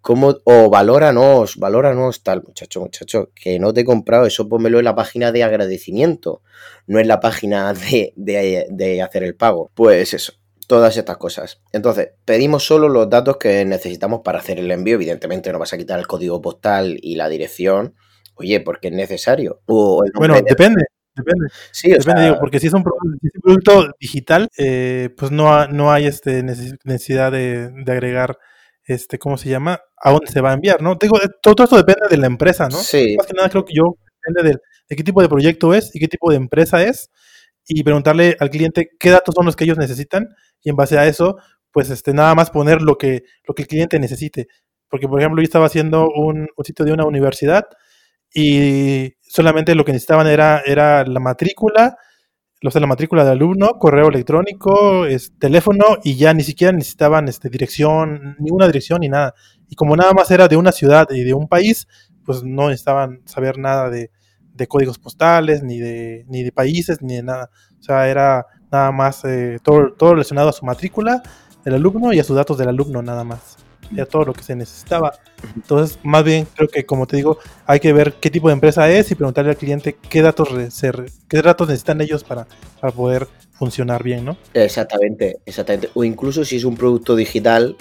[0.00, 0.36] ¿cómo?
[0.44, 4.94] O valóranos, valóranos, tal, muchacho, muchacho, que no te he comprado, eso pónmelo en la
[4.94, 6.42] página de agradecimiento,
[6.86, 9.70] no en la página de, de hacer el pago.
[9.74, 10.39] Pues eso
[10.70, 11.60] todas estas cosas.
[11.72, 14.94] Entonces, pedimos solo los datos que necesitamos para hacer el envío.
[14.94, 17.96] Evidentemente no vas a quitar el código postal y la dirección.
[18.36, 19.62] Oye, porque es necesario.
[19.66, 20.42] O bueno, de...
[20.42, 20.84] depende.
[21.12, 21.48] Depende.
[21.72, 22.24] Sí, depende, sea...
[22.24, 25.90] digo, porque si es un producto, si es un producto digital, eh, pues no, no
[25.90, 28.38] hay este necesidad de, de, agregar,
[28.84, 29.80] este, ¿cómo se llama?
[29.96, 30.94] A dónde se va a enviar, ¿no?
[30.94, 32.76] Digo, todo, todo esto depende de la empresa, ¿no?
[32.76, 33.16] Sí.
[33.16, 35.98] Más que nada creo que yo depende de, de qué tipo de proyecto es y
[35.98, 37.10] qué tipo de empresa es
[37.66, 40.28] y preguntarle al cliente qué datos son los que ellos necesitan
[40.62, 41.36] y en base a eso,
[41.72, 44.48] pues este, nada más poner lo que, lo que el cliente necesite.
[44.88, 47.64] Porque, por ejemplo, yo estaba haciendo un, un sitio de una universidad
[48.34, 51.96] y solamente lo que necesitaban era, era la matrícula,
[52.60, 57.28] los de la matrícula del alumno, correo electrónico, es, teléfono y ya ni siquiera necesitaban
[57.28, 59.34] este, dirección, ni una dirección ni nada.
[59.68, 61.86] Y como nada más era de una ciudad y de un país,
[62.24, 64.10] pues no necesitaban saber nada de,
[64.60, 67.50] de códigos postales, ni de, ni de países, ni de nada.
[67.78, 71.22] O sea, era nada más eh, todo, todo relacionado a su matrícula
[71.64, 73.56] del alumno y a sus datos del alumno nada más.
[73.92, 75.12] Era todo lo que se necesitaba.
[75.56, 78.88] Entonces, más bien creo que, como te digo, hay que ver qué tipo de empresa
[78.88, 80.92] es y preguntarle al cliente qué datos, se,
[81.28, 82.46] qué datos necesitan ellos para,
[82.80, 84.36] para poder funcionar bien, ¿no?
[84.54, 85.90] Exactamente, exactamente.
[85.94, 87.76] O incluso si es un producto digital,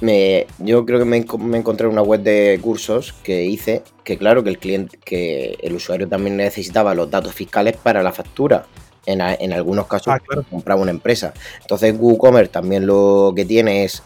[0.00, 4.44] me, yo creo que me, me, encontré una web de cursos que hice que claro
[4.44, 8.66] que el cliente, que el usuario también necesitaba los datos fiscales para la factura.
[9.08, 10.44] En, en algunos casos ah, claro.
[10.50, 11.32] compraba una empresa.
[11.60, 14.02] Entonces WooCommerce también lo que tiene es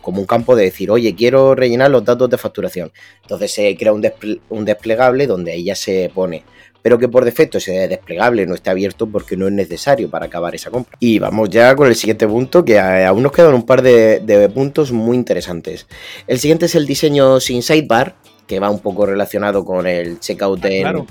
[0.00, 2.90] como un campo de decir, oye, quiero rellenar los datos de facturación.
[3.22, 6.44] Entonces se crea un, desple un desplegable donde ahí ya se pone
[6.82, 10.54] pero que por defecto ese desplegable no esté abierto porque no es necesario para acabar
[10.54, 10.96] esa compra.
[11.00, 14.48] Y vamos ya con el siguiente punto, que aún nos quedan un par de, de
[14.48, 15.86] puntos muy interesantes.
[16.26, 20.64] El siguiente es el diseño sin sidebar, que va un poco relacionado con el checkout
[20.64, 21.06] en, claro.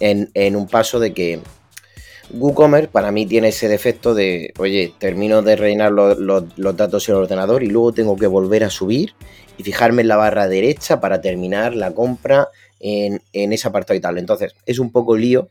[0.00, 1.40] en, en un paso de que
[2.30, 7.08] WooCommerce para mí tiene ese defecto de, oye, termino de rellenar los, los, los, datos
[7.08, 9.14] en el ordenador y luego tengo que volver a subir
[9.56, 12.48] y fijarme en la barra derecha para terminar la compra
[12.80, 14.18] en, en ese apartado y tal.
[14.18, 15.48] Entonces, es un poco lío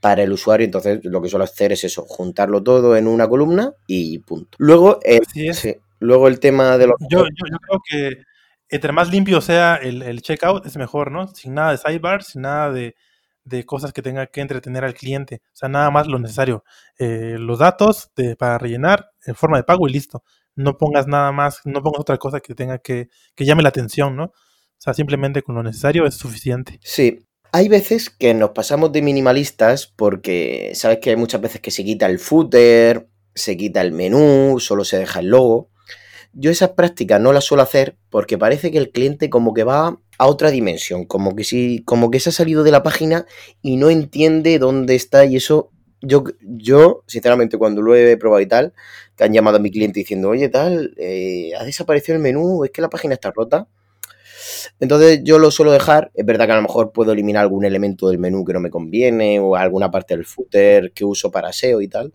[0.00, 3.72] para el usuario, entonces lo que suelo hacer es eso, juntarlo todo en una columna
[3.86, 4.56] y punto.
[4.58, 5.20] Luego, eh,
[5.52, 6.96] sí, luego el tema de los...
[7.10, 8.22] Yo, yo, yo, creo que
[8.68, 11.28] entre más limpio sea el, el, checkout es mejor, ¿no?
[11.28, 12.94] Sin nada de sidebar, sin nada de,
[13.44, 16.64] de, cosas que tenga que entretener al cliente, o sea, nada más lo necesario.
[16.98, 20.24] Eh, los datos de, para rellenar en forma de pago y listo.
[20.54, 24.16] No pongas nada más, no pongas otra cosa que tenga que, que llame la atención,
[24.16, 24.32] ¿no?
[24.86, 26.78] Sea, simplemente con lo necesario es suficiente.
[26.80, 27.18] Sí.
[27.50, 31.84] Hay veces que nos pasamos de minimalistas porque sabes que hay muchas veces que se
[31.84, 35.70] quita el footer, se quita el menú, solo se deja el logo.
[36.32, 39.98] Yo esas prácticas no las suelo hacer porque parece que el cliente como que va
[40.18, 43.26] a otra dimensión, como que si, como que se ha salido de la página
[43.62, 48.46] y no entiende dónde está y eso yo, yo, sinceramente, cuando lo he probado y
[48.46, 48.72] tal,
[49.16, 52.70] que han llamado a mi cliente diciendo, oye, tal, eh, ha desaparecido el menú, es
[52.70, 53.66] que la página está rota.
[54.80, 58.08] Entonces yo lo suelo dejar, es verdad que a lo mejor puedo eliminar algún elemento
[58.08, 61.80] del menú que no me conviene o alguna parte del footer que uso para SEO
[61.80, 62.12] y tal,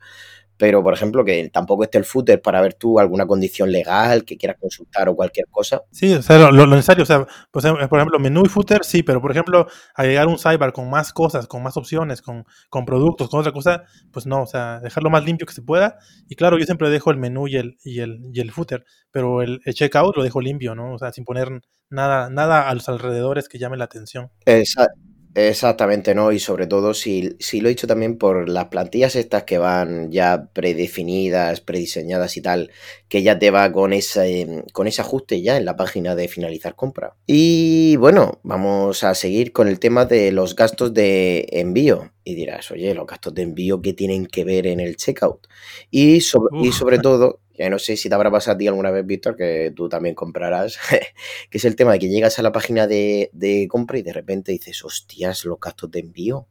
[0.61, 4.37] pero por ejemplo que tampoco esté el footer para ver tú alguna condición legal que
[4.37, 5.81] quieras consultar o cualquier cosa.
[5.89, 9.01] Sí, o sea, lo, lo necesario, o sea, pues, por ejemplo, menú y footer sí,
[9.01, 13.27] pero por ejemplo, agregar un sidebar con más cosas, con más opciones, con, con productos,
[13.27, 15.97] con otra cosa, pues no, o sea, dejarlo más limpio que se pueda.
[16.29, 19.41] Y claro, yo siempre dejo el menú y el, y el, y el footer, pero
[19.41, 20.93] el, el checkout lo dejo limpio, ¿no?
[20.93, 21.49] O sea, sin poner
[21.89, 24.29] nada, nada a los alrededores que llame la atención.
[24.45, 25.10] Exacto.
[25.33, 26.31] Exactamente, ¿no?
[26.33, 30.11] Y sobre todo, si, si lo he dicho también por las plantillas estas que van
[30.11, 32.71] ya predefinidas, prediseñadas y tal,
[33.07, 36.75] que ya te va con ese, con ese ajuste ya en la página de finalizar
[36.75, 37.15] compra.
[37.27, 42.11] Y bueno, vamos a seguir con el tema de los gastos de envío.
[42.23, 45.47] Y dirás, oye, los gastos de envío, ¿qué tienen que ver en el checkout?
[45.89, 48.91] Y sobre, y sobre todo, ya no sé si te habrá pasado a ti alguna
[48.91, 50.77] vez, Víctor, que tú también comprarás,
[51.49, 54.13] que es el tema de que llegas a la página de, de compra y de
[54.13, 56.47] repente dices, hostias, los gastos de envío.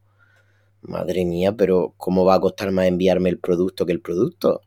[0.82, 4.62] Madre mía, pero ¿cómo va a costar más enviarme el producto que el producto?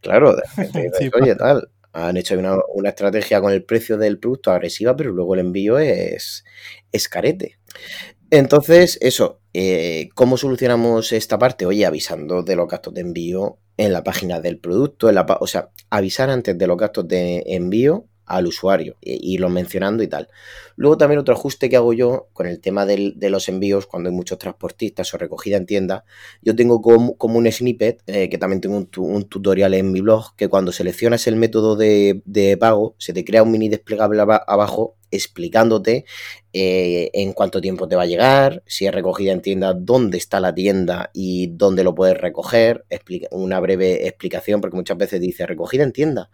[0.00, 4.18] Claro, de repente dices, oye, tal, han hecho una, una, estrategia con el precio del
[4.18, 6.44] producto agresiva, pero luego el envío es,
[6.92, 7.58] es carete.
[8.30, 11.64] Entonces, eso, eh, ¿cómo solucionamos esta parte?
[11.64, 15.46] Oye, avisando de los gastos de envío en la página del producto, en la, o
[15.46, 20.28] sea, avisar antes de los gastos de envío al usuario, e irlo mencionando y tal.
[20.76, 24.14] Luego también otro ajuste que hago yo con el tema de los envíos, cuando hay
[24.14, 26.04] muchos transportistas o recogida en tienda,
[26.42, 30.48] yo tengo como, un snippet, eh, que también tengo un, tutorial en mi blog, que
[30.48, 36.04] cuando seleccionas el método de, pago, se te crea un mini desplegable abajo explicándote
[36.52, 40.40] eh, en cuánto tiempo te va a llegar, si es recogida en tienda, dónde está
[40.40, 42.84] la tienda y dónde lo puedes recoger,
[43.30, 46.30] una breve explicación, porque muchas veces dice recogida en tienda.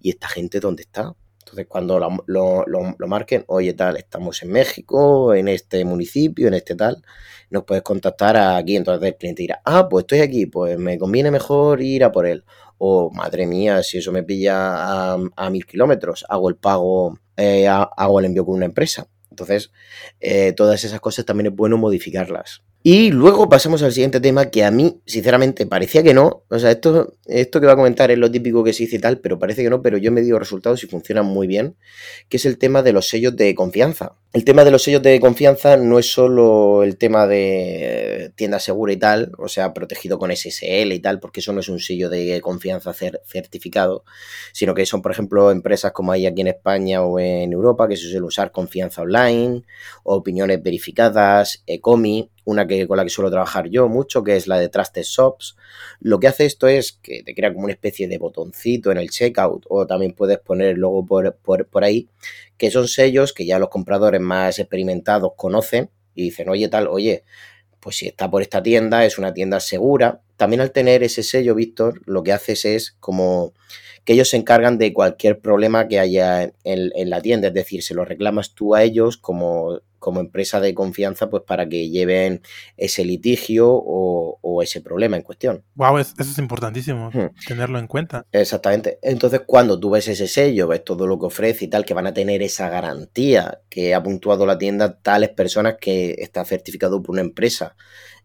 [0.00, 1.14] ¿Y esta gente dónde está?
[1.54, 6.54] Entonces, cuando lo, lo, lo, marquen, oye, tal, estamos en México, en este municipio, en
[6.54, 7.00] este tal,
[7.48, 8.74] nos puedes contactar aquí.
[8.74, 12.26] Entonces el cliente dirá, ah, pues estoy aquí, pues me conviene mejor ir a por
[12.26, 12.44] él.
[12.78, 17.68] O, madre mía, si eso me pilla a, a mil kilómetros, hago el pago, eh,
[17.68, 19.06] hago el envío con una empresa.
[19.30, 19.70] Entonces,
[20.18, 22.63] eh, todas esas cosas también es bueno modificarlas.
[22.86, 26.44] Y luego pasamos al siguiente tema que a mí, sinceramente, parecía que no.
[26.50, 28.98] O sea, esto, esto que va a comentar es lo típico que se dice y
[28.98, 31.76] tal, pero parece que no, pero yo me dio resultados y funcionan muy bien,
[32.28, 34.16] que es el tema de los sellos de confianza.
[34.34, 38.92] El tema de los sellos de confianza no es solo el tema de tienda segura
[38.92, 42.10] y tal, o sea, protegido con SSL y tal, porque eso no es un sello
[42.10, 44.04] de confianza certificado,
[44.52, 47.96] sino que son, por ejemplo, empresas como hay aquí en España o en Europa, que
[47.96, 49.62] se suele usar confianza online,
[50.02, 54.58] opiniones verificadas, ECOMI, una que con la que suelo trabajar yo mucho, que es la
[54.58, 55.56] de Trusted Shops.
[56.00, 59.10] Lo que hace esto es que te crea como una especie de botoncito en el
[59.10, 62.08] checkout, o también puedes poner el logo por, por, por ahí,
[62.56, 67.24] que son sellos que ya los compradores más experimentados conocen y dicen, oye, tal, oye,
[67.80, 70.22] pues si está por esta tienda, es una tienda segura.
[70.36, 73.52] También al tener ese sello, Víctor, lo que haces es como
[74.04, 77.82] que ellos se encargan de cualquier problema que haya en, en, la tienda, es decir,
[77.82, 82.42] se lo reclamas tú a ellos como, como empresa de confianza, pues para que lleven
[82.76, 85.64] ese litigio o, o ese problema en cuestión.
[85.74, 87.46] Wow, eso es importantísimo, hmm.
[87.48, 88.26] tenerlo en cuenta.
[88.30, 88.98] Exactamente.
[89.00, 92.06] Entonces, cuando tú ves ese sello, ves todo lo que ofrece y tal, que van
[92.06, 97.14] a tener esa garantía que ha puntuado la tienda tales personas que está certificado por
[97.14, 97.74] una empresa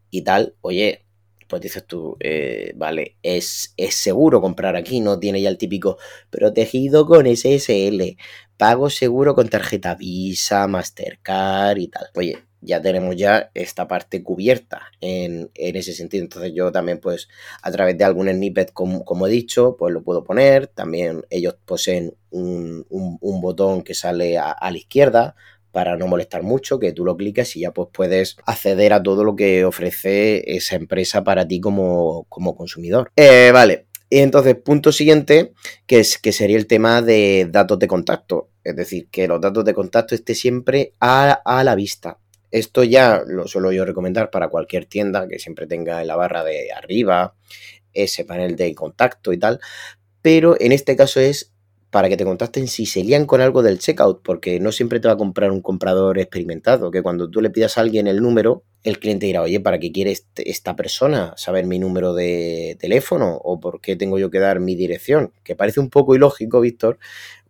[0.09, 1.05] y tal, oye,
[1.49, 5.97] pues dices tú, eh, vale, es, es, seguro comprar aquí, no tiene ya el típico
[6.29, 8.17] protegido con SSL,
[8.57, 12.05] pago seguro con tarjeta Visa, Mastercard y tal.
[12.15, 16.23] Oye, ya tenemos ya esta parte cubierta en, en, ese sentido.
[16.23, 17.29] Entonces yo también pues
[17.61, 20.67] a través de algún snippet como, como he dicho pues lo puedo poner.
[20.67, 25.35] También ellos poseen un, un, botón que sale a, la izquierda
[25.71, 29.23] para no molestar mucho, que tú lo clicas y ya pues puedes acceder a todo
[29.23, 33.11] lo que ofrece esa empresa para ti como, como consumidor.
[33.15, 35.53] Eh, vale, y entonces, punto siguiente,
[35.85, 38.49] que, es, que sería el tema de datos de contacto.
[38.63, 42.17] Es decir, que los datos de contacto estén siempre a, a, la vista.
[42.49, 46.43] Esto ya lo suelo yo recomendar para cualquier tienda que siempre tenga en la barra
[46.43, 47.35] de arriba
[47.93, 49.59] ese panel de contacto y tal.
[50.23, 51.53] Pero en este caso es
[51.91, 55.07] para que te contacten si se lían con algo del checkout, porque no siempre te
[55.07, 58.63] va a comprar un comprador experimentado, que cuando tú le pidas a alguien el número,
[58.83, 63.35] el cliente dirá, oye, ¿para qué quiere este, esta persona saber mi número de teléfono?
[63.43, 65.33] ¿O por qué tengo yo que dar mi dirección?
[65.43, 66.99] Que parece un poco ilógico, Víctor,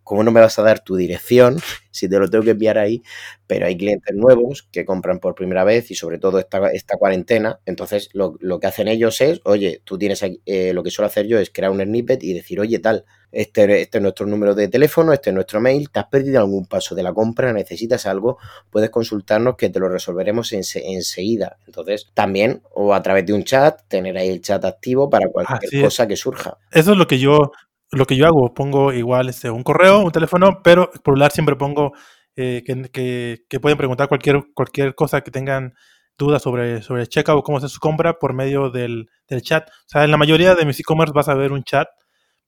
[0.10, 1.60] ¿cómo no me vas a dar tu dirección
[1.92, 3.04] si te lo tengo que enviar ahí?
[3.46, 7.60] Pero hay clientes nuevos que compran por primera vez y sobre todo esta, esta cuarentena,
[7.68, 11.28] entonces lo, lo, que hacen ellos es, oye, tú tienes, eh, lo que suelo hacer
[11.28, 14.68] yo es crear un snippet y decir, oye, tal, este, este, es nuestro número de
[14.68, 18.40] teléfono, este es nuestro mail, te has perdido algún paso de la compra, necesitas algo,
[18.72, 21.58] puedes consultarnos que te lo resolveremos en, enseguida.
[21.68, 25.84] Entonces, también, o a través de un chat, tener ahí el chat activo para cualquier
[25.84, 26.58] cosa que surja.
[26.72, 27.52] Eso es lo que yo,
[27.92, 31.56] lo que yo hago, pongo igual este, un correo, un teléfono, pero por lado siempre
[31.56, 31.94] pongo
[32.36, 35.74] eh, que, que, pueden preguntar cualquier, cualquier cosa que tengan
[36.18, 39.68] dudas sobre, sobre el checkout o cómo hacer su compra por medio del, del chat.
[39.70, 41.88] O sea, en la mayoría de mis e-commerce vas a ver un chat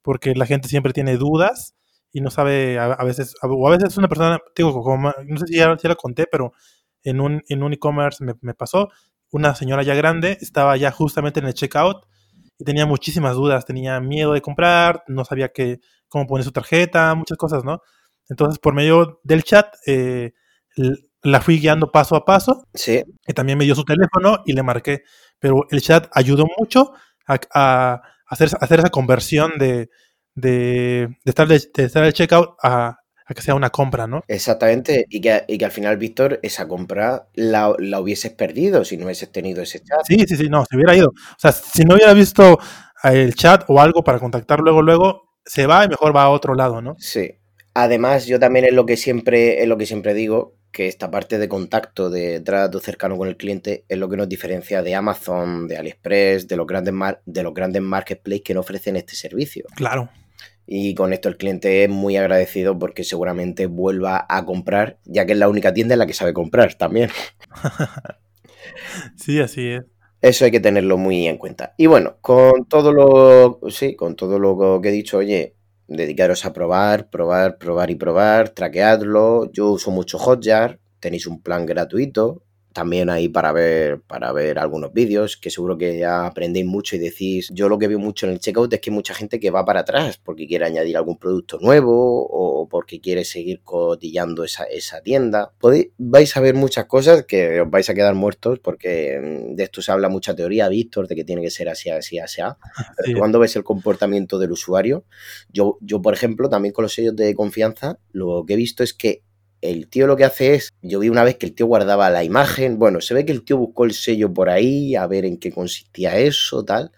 [0.01, 1.75] porque la gente siempre tiene dudas
[2.11, 4.83] y no sabe a, a veces, o a veces una persona, digo,
[5.25, 6.53] no sé si ya, ya lo conté, pero
[7.03, 8.89] en un en un e-commerce me, me, pasó,
[9.31, 12.05] una señora ya grande estaba ya justamente en el checkout
[12.61, 17.15] y tenía muchísimas dudas, tenía miedo de comprar, no sabía que, cómo poner su tarjeta,
[17.15, 17.81] muchas cosas, ¿no?
[18.29, 20.33] Entonces, por medio del chat, eh,
[21.23, 22.67] la fui guiando paso a paso.
[22.75, 23.03] Sí.
[23.25, 25.01] Y también me dio su teléfono y le marqué.
[25.39, 26.91] Pero el chat ayudó mucho
[27.27, 29.89] a, hacer, hacer, esa conversión de,
[30.35, 32.99] de, estar, de, estar el checkout a,
[33.35, 34.23] que sea una compra, ¿no?
[34.27, 38.97] Exactamente, y que, y que al final, Víctor, esa compra la, la, hubieses perdido si
[38.97, 39.99] no hubieses tenido ese chat.
[40.07, 41.09] Sí, sí, sí, no, se hubiera ido.
[41.09, 42.59] O sea, si no hubiera visto
[43.03, 46.55] el chat o algo para contactar luego, luego, se va y mejor va a otro
[46.55, 46.95] lado, ¿no?
[46.97, 47.31] Sí.
[47.73, 51.37] Además, yo también es lo que siempre, es lo que siempre digo, que esta parte
[51.37, 55.67] de contacto, de trato cercano con el cliente, es lo que nos diferencia de Amazon,
[55.67, 56.93] de AliExpress, de los grandes,
[57.25, 59.65] de los grandes marketplaces que no ofrecen este servicio.
[59.75, 60.09] Claro.
[60.73, 65.33] Y con esto el cliente es muy agradecido porque seguramente vuelva a comprar, ya que
[65.33, 67.09] es la única tienda en la que sabe comprar también.
[69.17, 69.83] sí, así es.
[70.21, 71.73] Eso hay que tenerlo muy en cuenta.
[71.75, 75.57] Y bueno, con todo lo, sí, con todo lo que he dicho, oye,
[75.89, 79.51] dedicaros a probar, probar, probar y probar, traqueadlo.
[79.51, 84.93] Yo uso mucho Hotjar, tenéis un plan gratuito, también ahí para ver, para ver algunos
[84.93, 88.33] vídeos, que seguro que ya aprendéis mucho y decís, yo lo que veo mucho en
[88.33, 91.17] el checkout es que hay mucha gente que va para atrás porque quiere añadir algún
[91.17, 95.51] producto nuevo o porque quiere seguir cotillando esa, esa tienda.
[95.59, 99.63] Podéis, vais a ver muchas cosas que os vais a quedar muertos porque mm, de
[99.63, 102.41] esto se habla mucha teoría, Víctor, de que tiene que ser así, así, así.
[102.97, 105.05] Pero cuando ves el comportamiento del usuario,
[105.51, 108.93] yo, yo, por ejemplo, también con los sellos de confianza, lo que he visto es
[108.93, 109.23] que
[109.61, 112.23] el tío lo que hace es, yo vi una vez que el tío guardaba la
[112.23, 115.37] imagen, bueno, se ve que el tío buscó el sello por ahí, a ver en
[115.37, 116.91] qué consistía eso, tal,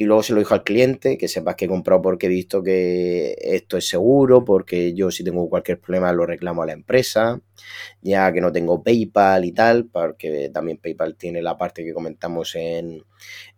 [0.00, 2.62] y luego se lo dijo al cliente, que sepas que he comprado porque he visto
[2.62, 7.38] que esto es seguro, porque yo si tengo cualquier problema lo reclamo a la empresa,
[8.00, 12.54] ya que no tengo PayPal y tal, porque también PayPal tiene la parte que comentamos
[12.54, 13.04] en,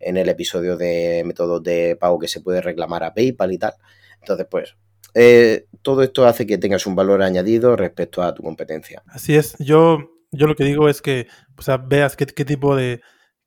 [0.01, 3.75] en el episodio de métodos de pago que se puede reclamar a PayPal y tal.
[4.19, 4.75] Entonces, pues,
[5.13, 9.03] eh, todo esto hace que tengas un valor añadido respecto a tu competencia.
[9.07, 9.99] Así es, yo,
[10.31, 13.01] yo lo que digo es que o sea, veas qué, tipo de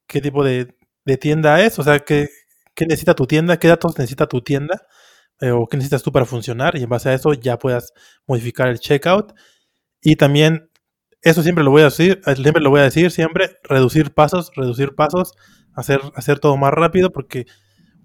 [0.07, 0.75] qué tipo de,
[1.21, 2.29] tienda es, o sea, qué,
[2.75, 4.87] qué, necesita tu tienda, qué datos necesita tu tienda,
[5.41, 7.93] eh, o qué necesitas tú para funcionar, y en base a eso ya puedas
[8.27, 9.35] modificar el checkout.
[10.03, 10.71] Y también,
[11.23, 14.95] eso siempre lo voy a decir, siempre lo voy a decir, siempre, reducir pasos, reducir
[14.95, 15.33] pasos,
[15.75, 17.47] hacer, hacer todo más rápido, porque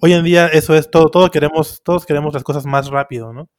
[0.02, 3.50] hoy en día eso es todo, todo queremos, todos queremos las cosas más rápido, ¿no?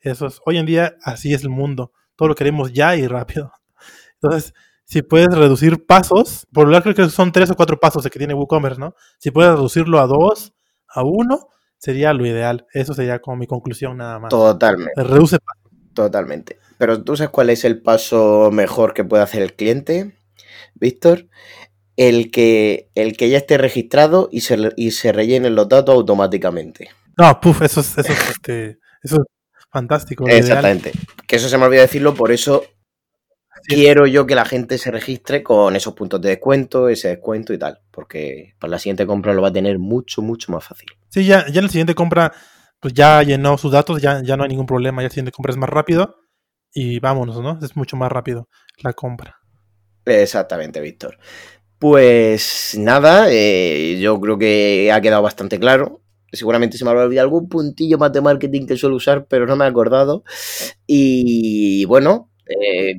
[0.00, 3.52] Eso es, hoy en día así es el mundo, todo lo queremos ya y rápido.
[4.20, 4.52] Entonces,
[4.84, 8.18] si puedes reducir pasos, por lo creo que son tres o cuatro pasos de que
[8.18, 8.94] tiene WooCommerce, ¿no?
[9.18, 10.52] Si puedes reducirlo a dos,
[10.88, 12.66] a uno, sería lo ideal.
[12.72, 14.30] Eso sería como mi conclusión nada más.
[14.30, 15.02] Totalmente.
[15.02, 15.72] Reduce pasos.
[15.94, 16.58] Totalmente.
[16.78, 20.18] Pero tú sabes cuál es el paso mejor que puede hacer el cliente,
[20.74, 21.28] Víctor
[21.96, 26.90] el que, el que ya esté registrado y se, y se rellenen los datos automáticamente.
[27.16, 30.26] No, puf, eso es, eso este, eso es fantástico.
[30.26, 30.92] Exactamente.
[31.26, 32.64] Que eso se me olvidó decirlo, por eso
[33.64, 37.58] quiero yo que la gente se registre con esos puntos de descuento, ese descuento y
[37.58, 40.88] tal, porque para la siguiente compra lo va a tener mucho, mucho más fácil.
[41.08, 42.32] Sí, ya, ya en la siguiente compra,
[42.80, 45.52] pues ya llenó sus datos, ya, ya no hay ningún problema, ya la siguiente compra
[45.52, 46.16] es más rápido
[46.72, 47.58] y vámonos, ¿no?
[47.62, 49.36] Es mucho más rápido la compra.
[50.04, 51.18] Exactamente, Víctor.
[51.82, 56.00] Pues nada, eh, yo creo que ha quedado bastante claro.
[56.30, 59.56] Seguramente se me habrá olvidado algún puntillo más de marketing que suelo usar, pero no
[59.56, 60.22] me he acordado.
[60.86, 62.94] Y bueno, eh,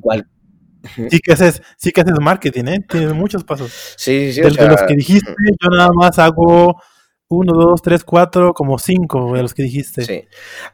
[1.10, 2.84] Sí que, haces, sí que haces marketing, ¿eh?
[2.86, 3.72] Tienes muchos pasos.
[3.96, 4.40] Sí, sí, sí.
[4.42, 6.76] De, los que dijiste, yo nada más hago
[7.28, 10.04] uno, dos, tres, cuatro, como cinco de los que dijiste.
[10.04, 10.24] Sí.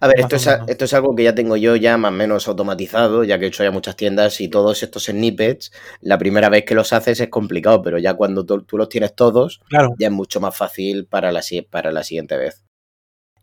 [0.00, 2.48] A ver, esto es, esto es, algo que ya tengo yo ya más o menos
[2.48, 6.64] automatizado, ya que he hecho ya muchas tiendas y todos estos snippets, la primera vez
[6.64, 9.60] que los haces es complicado, pero ya cuando tú, los tienes todos,
[9.98, 12.64] ya es mucho más fácil para la, para la siguiente vez.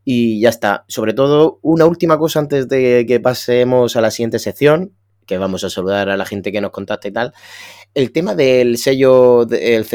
[0.04, 0.86] Y ya está.
[0.88, 4.94] Sobre todo, una última cosa antes de que pasemos a la siguiente sección,
[5.28, 7.34] que vamos a saludar a la gente que nos contacta y tal.
[7.98, 9.86] El tema del sello, del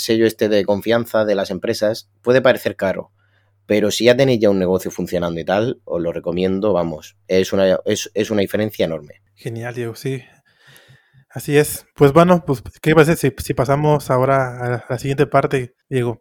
[0.00, 3.12] sello este de confianza de las empresas puede parecer caro,
[3.66, 7.52] pero si ya tenéis ya un negocio funcionando y tal, os lo recomiendo, vamos, es
[7.52, 9.22] una, es, una diferencia enorme.
[9.36, 10.24] Genial, Diego, sí.
[11.28, 11.86] Así es.
[11.94, 16.20] Pues bueno, pues, ¿qué pasa si, si pasamos ahora a la siguiente parte, Diego?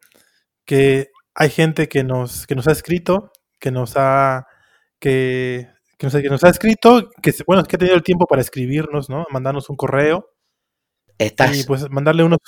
[0.63, 4.45] Que hay gente que nos, que nos ha escrito, que nos ha,
[4.99, 8.43] que que nos, que nos ha escrito, que bueno, que ha tenido el tiempo para
[8.43, 9.25] escribirnos, ¿no?
[9.31, 10.29] Mandarnos un correo.
[11.19, 12.39] Estás, y pues mandarle unos,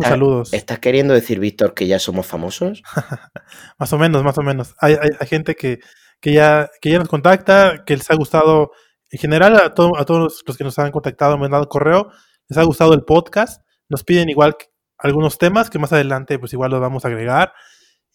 [0.00, 0.54] saludos.
[0.54, 2.82] ¿Estás queriendo decir, Víctor, que ya somos famosos?
[3.78, 4.76] más o menos, más o menos.
[4.78, 5.80] Hay, hay, gente que,
[6.20, 8.70] que, ya, que ya nos contacta, que les ha gustado,
[9.10, 12.12] en general a, a todos los que nos han contactado, me han dado correo,
[12.48, 13.60] les ha gustado el podcast.
[13.88, 14.56] Nos piden igual
[14.98, 17.52] algunos temas que más adelante pues igual los vamos a agregar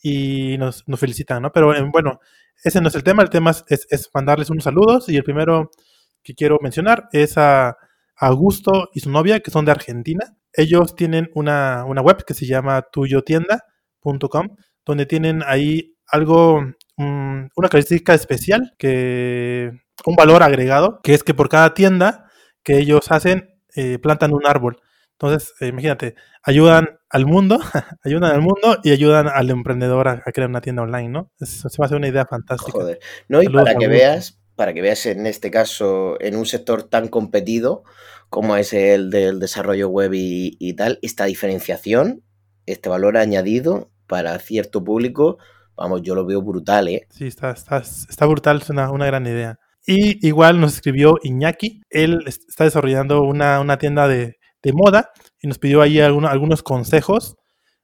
[0.02, 1.52] y nos, nos felicitan, ¿no?
[1.52, 2.22] Pero bueno,
[2.64, 5.70] ese no es el tema, el tema es, es, mandarles unos saludos y el primero
[6.24, 7.76] que quiero mencionar es a,
[8.18, 10.38] Augusto y su novia, que son de Argentina.
[10.54, 14.56] Ellos tienen una, una web que se llama tuyotienda.com,
[14.86, 16.64] donde tienen ahí algo,
[16.98, 19.72] una característica especial, que
[20.06, 22.26] un valor agregado, que es que por cada tienda
[22.64, 24.82] que ellos hacen, eh, plantan un árbol.
[25.20, 27.60] Entonces, eh, imagínate, ayudan al mundo,
[28.04, 31.32] ayudan al mundo y ayudan al emprendedor a, crear una tienda online, ¿no?
[31.40, 32.72] Eso se me hace una idea fantástica.
[32.72, 33.00] Joder.
[33.28, 37.08] No, y para que veas, para que veas en este caso, en un sector tan
[37.08, 37.84] competido
[38.30, 42.24] como es el del desarrollo web y, tal, esta diferenciación,
[42.66, 45.38] este valor añadido para cierto público,
[45.78, 47.08] vamos, yo lo veo brutal, ¿eh?
[47.10, 49.60] Sí, está, está, está brutal, es una, una gran idea.
[49.86, 55.48] Y igual nos escribió Iñaki, él está desarrollando una, una tienda de, de, moda y
[55.48, 57.38] nos pidió ahí algunos consejos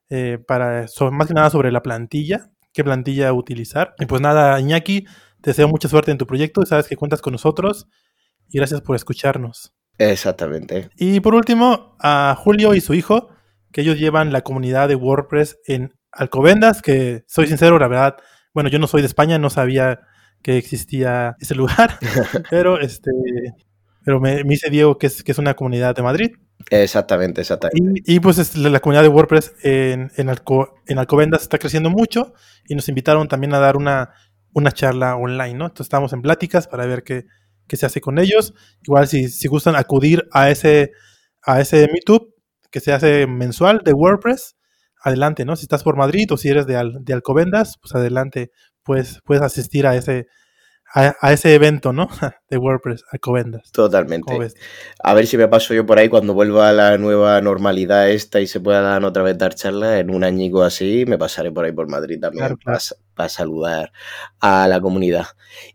[0.09, 3.93] eh, para, más que nada sobre la plantilla, qué plantilla utilizar.
[3.99, 5.05] Y pues nada, Iñaki,
[5.43, 7.87] te deseo mucha suerte en tu proyecto, sabes que cuentas con nosotros
[8.49, 9.73] y gracias por escucharnos.
[9.97, 10.89] Exactamente.
[10.95, 13.27] Y por último, a Julio y su hijo,
[13.73, 18.15] que ellos llevan la comunidad de WordPress en Alcobendas, que soy sincero, la verdad,
[18.53, 19.99] bueno, yo no soy de España, no sabía
[20.41, 21.99] que existía ese lugar,
[22.49, 23.11] pero este
[24.05, 26.31] pero me, dice Diego que es, que es una comunidad de Madrid.
[26.69, 28.01] Exactamente, exactamente.
[28.05, 30.29] Y, pues la, comunidad de WordPress en, en,
[30.87, 32.33] en, Alcobendas está creciendo mucho
[32.65, 34.13] y nos invitaron también a dar una,
[34.53, 35.65] una charla online, ¿no?
[35.65, 37.25] Entonces estamos en pláticas para ver qué,
[37.67, 38.53] qué se hace con ellos.
[38.81, 40.91] Igual si, si gustan acudir a ese,
[41.41, 42.33] a ese Meetup
[42.71, 44.55] que se hace mensual de WordPress,
[45.03, 45.55] adelante, ¿no?
[45.55, 48.51] Si estás por Madrid o si eres de, de Alcobendas, pues adelante,
[48.83, 50.27] pues puedes asistir a ese,
[50.93, 52.07] a, ese evento, ¿no?
[52.49, 53.71] De WordPress, Alcobendas.
[53.71, 54.31] Totalmente.
[55.03, 58.39] A ver si me paso yo por ahí cuando vuelva a la nueva normalidad esta
[58.41, 61.71] y se puedan otra vez dar charlas en un añico así, me pasaré por ahí
[61.71, 63.91] por Madrid también Para, saludar
[64.39, 65.25] a la comunidad.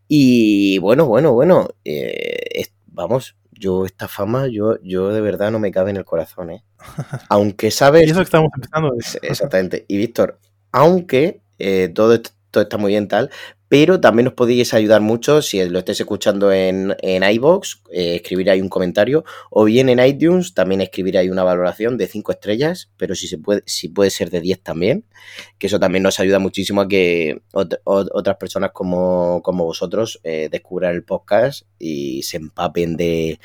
[0.06, 5.72] Y bueno, bueno, bueno, eh, vamos, yo esta fama, yo, yo de verdad no me
[5.72, 6.64] cabe en el corazón, ¿eh?
[7.28, 8.06] Aunque sabes...
[8.06, 8.94] y eso que estamos empezando.
[9.22, 9.84] Exactamente.
[9.88, 10.38] Y Víctor,
[10.70, 13.30] aunque eh, todo, todo está muy bien tal,
[13.68, 18.50] pero también nos podéis ayudar mucho si lo estáis escuchando en, en iBox, eh, escribir
[18.50, 22.90] ahí un comentario, o bien en iTunes también escribir ahí una valoración de 5 estrellas,
[22.96, 25.04] pero si se puede, si puede ser de 10 también,
[25.58, 31.04] que eso también nos ayuda muchísimo a que otras personas como, vosotros eh, descubran el
[31.04, 33.38] podcast y se empapen de,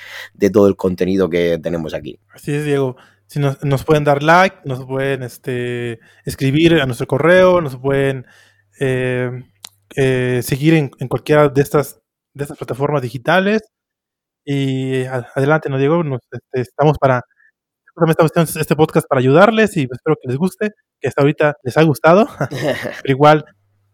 [0.51, 2.19] todo el contenido que tenemos aquí.
[2.29, 2.95] Así es, Diego.
[3.27, 8.27] Si nos, nos pueden dar like, nos pueden este, escribir a nuestro correo, nos pueden
[8.79, 9.43] eh,
[9.95, 12.01] eh, seguir en, cualquiera de estas,
[12.33, 13.61] de estas plataformas digitales.
[14.45, 17.21] Y adelante, no Diego, este, estamos para
[18.09, 21.77] estamos haciendo este podcast para ayudarles y espero que les guste, que hasta ahorita les
[21.77, 22.27] ha gustado.
[22.49, 23.45] Pero igual,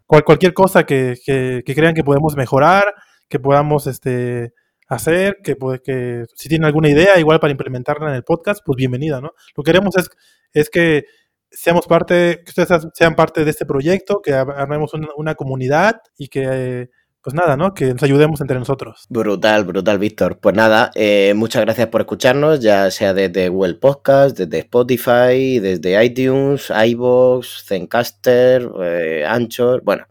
[0.05, 2.93] cualquier cosa que, que, crean que podemos mejorar,
[3.27, 4.53] que podamos este,
[4.87, 9.21] hacer, que, que si tienen alguna idea igual para implementarla en el podcast, pues bienvenida,
[9.21, 9.33] ¿no?
[9.55, 10.09] Lo que queremos es,
[10.53, 11.03] es que
[11.51, 16.89] seamos parte, que ustedes sean parte de este proyecto, que armemos una, comunidad y que,
[17.21, 17.73] pues nada, ¿no?
[17.73, 19.05] Que nos ayudemos entre nosotros.
[19.09, 20.39] Brutal, brutal, Víctor.
[20.39, 26.03] Pues nada, eh, muchas gracias por escucharnos, ya sea desde Google Podcast, desde Spotify, desde
[26.03, 29.81] iTunes, iVoox, Zencaster, eh, Anchor.
[29.83, 30.05] Bueno,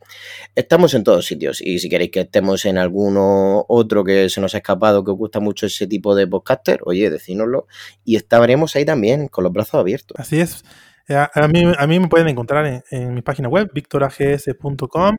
[0.55, 4.55] estamos en todos sitios y si queréis que estemos en alguno otro que se nos
[4.55, 7.67] ha escapado, que os gusta mucho ese tipo de podcaster, oye, decínoslo
[8.05, 10.19] y estaremos ahí también con los brazos abiertos.
[10.19, 10.65] Así es.
[11.09, 15.17] Eh, a, mí, a mí me pueden encontrar en, mi página web, victorags.com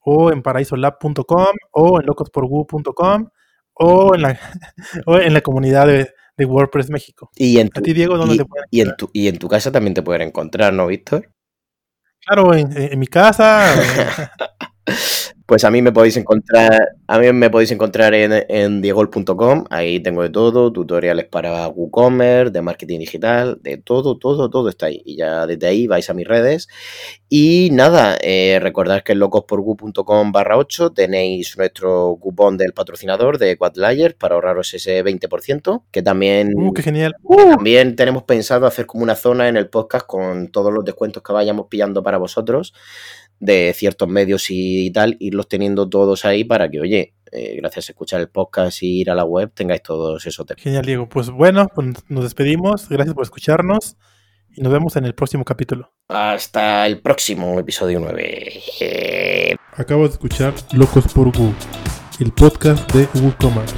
[0.00, 3.28] o en paraisolab.com o en locosporwu.com
[3.74, 4.40] o en la,
[5.06, 7.30] o en la comunidad de, WordPress México.
[7.34, 9.72] Y en tu, ti, Diego, ¿dónde te pueden y en, tu, y en tu casa
[9.72, 11.32] también te pueden encontrar, ¿no, Víctor?
[12.20, 13.74] Claro, en, en mi casa.
[15.48, 19.98] Pues a mí me podéis encontrar, a mí me podéis encontrar en, en diegol.com, ahí
[19.98, 25.00] tengo de todo, tutoriales para WooCommerce, de marketing digital, de todo, todo, todo está ahí.
[25.06, 26.68] Y ya desde ahí vais a mis redes.
[27.30, 33.56] Y nada, eh, recordad que en locosporgu.com barra 8 tenéis nuestro cupón del patrocinador de
[33.56, 37.16] Quadlayer para ahorraros ese 20%, que también, uh, qué genial.
[37.26, 41.32] también tenemos pensado hacer como una zona en el podcast con todos los descuentos que
[41.32, 42.74] vayamos pillando para vosotros
[43.40, 47.92] de ciertos medios y tal, irlos teniendo todos ahí para que, oye, eh, gracias a
[47.92, 50.62] escuchar el podcast y ir a la web, tengáis todos esos temas.
[50.62, 51.08] Genial, Diego.
[51.08, 52.88] Pues bueno, pues nos despedimos.
[52.88, 53.96] Gracias por escucharnos
[54.54, 55.92] y nos vemos en el próximo capítulo.
[56.08, 59.56] Hasta el próximo episodio 9.
[59.74, 61.54] Acabo de escuchar Locos por Wu,
[62.20, 63.76] el podcast de WooCommerce,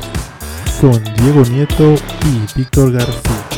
[0.81, 1.95] con Diego Nieto
[2.25, 3.50] y Víctor García.